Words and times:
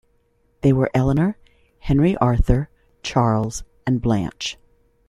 They 0.61 0.73
were 0.73 0.89
Eleanor, 0.95 1.37
Henry 1.77 2.17
Arthur, 2.17 2.71
Charles, 3.03 3.63
and 3.85 4.01
Blanche. 4.01 4.57